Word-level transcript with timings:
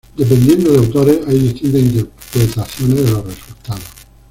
Dependiendo 0.17 0.71
de 0.71 0.79
autores, 0.79 1.19
hay 1.27 1.37
distintas 1.37 1.81
interpretaciones 1.81 3.03
de 3.05 3.11
los 3.11 3.23
resultados. 3.23 3.83